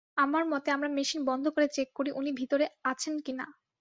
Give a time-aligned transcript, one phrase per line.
[0.17, 3.45] আমার মতে আমরা মেশিন বন্ধ করে চেক করি উনি ভেতরে আছেন কি না।